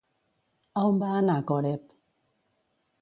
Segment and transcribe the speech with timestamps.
[0.81, 1.85] A on va anar Coreb?